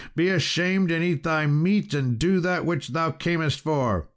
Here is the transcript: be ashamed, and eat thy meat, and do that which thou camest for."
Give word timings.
be 0.15 0.29
ashamed, 0.29 0.89
and 0.89 1.03
eat 1.03 1.21
thy 1.21 1.45
meat, 1.45 1.93
and 1.93 2.17
do 2.17 2.39
that 2.39 2.65
which 2.65 2.87
thou 2.87 3.11
camest 3.11 3.59
for." 3.59 4.07